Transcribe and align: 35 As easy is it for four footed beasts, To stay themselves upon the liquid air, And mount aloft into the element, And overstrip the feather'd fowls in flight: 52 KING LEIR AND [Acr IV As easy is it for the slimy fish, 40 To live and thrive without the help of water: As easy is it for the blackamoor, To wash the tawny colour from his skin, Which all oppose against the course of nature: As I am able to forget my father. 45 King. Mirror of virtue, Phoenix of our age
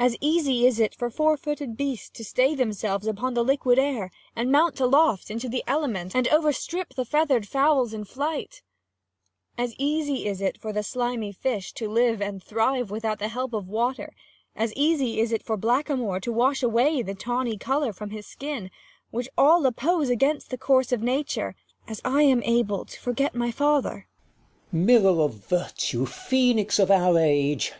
35 0.00 0.06
As 0.12 0.18
easy 0.20 0.66
is 0.66 0.80
it 0.80 0.96
for 0.96 1.08
four 1.10 1.36
footed 1.36 1.76
beasts, 1.76 2.10
To 2.14 2.24
stay 2.24 2.56
themselves 2.56 3.06
upon 3.06 3.34
the 3.34 3.44
liquid 3.44 3.78
air, 3.78 4.10
And 4.34 4.50
mount 4.50 4.80
aloft 4.80 5.30
into 5.30 5.48
the 5.48 5.62
element, 5.68 6.12
And 6.16 6.26
overstrip 6.26 6.94
the 6.96 7.04
feather'd 7.04 7.46
fowls 7.46 7.92
in 7.94 8.02
flight: 8.04 8.62
52 9.56 9.56
KING 9.56 9.62
LEIR 9.62 9.64
AND 9.64 9.72
[Acr 9.72 9.72
IV 9.72 9.72
As 9.72 9.74
easy 10.10 10.26
is 10.26 10.40
it 10.40 10.60
for 10.60 10.72
the 10.72 10.82
slimy 10.82 11.30
fish, 11.30 11.68
40 11.72 11.84
To 11.84 11.88
live 11.92 12.20
and 12.20 12.42
thrive 12.42 12.90
without 12.90 13.20
the 13.20 13.28
help 13.28 13.52
of 13.52 13.68
water: 13.68 14.12
As 14.56 14.74
easy 14.74 15.20
is 15.20 15.30
it 15.30 15.44
for 15.44 15.54
the 15.54 15.60
blackamoor, 15.60 16.18
To 16.18 16.32
wash 16.32 16.62
the 16.62 17.16
tawny 17.16 17.56
colour 17.56 17.92
from 17.92 18.10
his 18.10 18.26
skin, 18.26 18.72
Which 19.12 19.28
all 19.38 19.64
oppose 19.66 20.08
against 20.10 20.50
the 20.50 20.58
course 20.58 20.90
of 20.90 21.00
nature: 21.00 21.54
As 21.86 22.00
I 22.04 22.24
am 22.24 22.42
able 22.42 22.86
to 22.86 22.98
forget 22.98 23.36
my 23.36 23.52
father. 23.52 24.08
45 24.72 24.72
King. 24.72 24.86
Mirror 24.86 25.20
of 25.20 25.34
virtue, 25.34 26.06
Phoenix 26.06 26.80
of 26.80 26.90
our 26.90 27.16
age 27.20 27.72